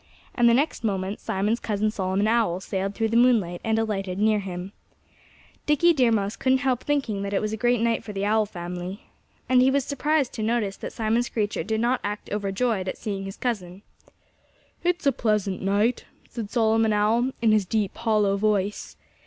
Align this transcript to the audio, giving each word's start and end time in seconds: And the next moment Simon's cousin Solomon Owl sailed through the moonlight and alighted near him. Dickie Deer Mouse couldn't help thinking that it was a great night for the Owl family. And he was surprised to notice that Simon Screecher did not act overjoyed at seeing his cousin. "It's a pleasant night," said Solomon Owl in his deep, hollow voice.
And 0.33 0.49
the 0.49 0.55
next 0.55 0.83
moment 0.83 1.19
Simon's 1.19 1.59
cousin 1.59 1.91
Solomon 1.91 2.27
Owl 2.27 2.59
sailed 2.59 2.95
through 2.95 3.09
the 3.09 3.17
moonlight 3.17 3.61
and 3.63 3.77
alighted 3.77 4.17
near 4.17 4.39
him. 4.39 4.71
Dickie 5.67 5.93
Deer 5.93 6.11
Mouse 6.11 6.35
couldn't 6.35 6.57
help 6.65 6.83
thinking 6.83 7.21
that 7.21 7.35
it 7.35 7.39
was 7.39 7.53
a 7.53 7.55
great 7.55 7.79
night 7.81 8.03
for 8.03 8.11
the 8.11 8.25
Owl 8.25 8.47
family. 8.47 9.03
And 9.47 9.61
he 9.61 9.69
was 9.69 9.85
surprised 9.85 10.33
to 10.33 10.41
notice 10.41 10.75
that 10.77 10.91
Simon 10.91 11.21
Screecher 11.21 11.63
did 11.63 11.81
not 11.81 12.01
act 12.03 12.31
overjoyed 12.31 12.87
at 12.87 12.97
seeing 12.97 13.25
his 13.25 13.37
cousin. 13.37 13.83
"It's 14.83 15.05
a 15.05 15.11
pleasant 15.11 15.61
night," 15.61 16.05
said 16.27 16.49
Solomon 16.49 16.93
Owl 16.93 17.33
in 17.39 17.51
his 17.51 17.67
deep, 17.67 17.95
hollow 17.97 18.37
voice. 18.37 18.97